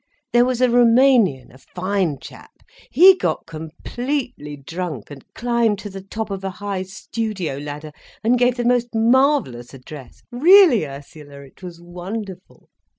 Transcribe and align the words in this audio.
There 0.33 0.45
was 0.45 0.61
a 0.61 0.67
Roumanian, 0.71 1.51
a 1.51 1.59
fine 1.59 2.17
chap. 2.17 2.63
He 2.89 3.15
got 3.15 3.45
completely 3.45 4.57
drunk, 4.57 5.11
and 5.11 5.23
climbed 5.35 5.77
to 5.81 5.91
the 5.91 6.01
top 6.01 6.31
of 6.31 6.43
a 6.43 6.49
high 6.49 6.81
studio 6.81 7.59
ladder, 7.59 7.91
and 8.23 8.39
gave 8.39 8.57
the 8.57 8.65
most 8.65 8.95
marvellous 8.95 9.75
address—really, 9.75 10.87
Ursula, 10.87 11.41
it 11.41 11.61
was 11.61 11.79
wonderful! 11.79 12.67